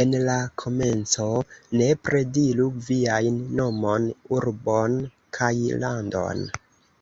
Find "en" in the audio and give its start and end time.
0.00-0.10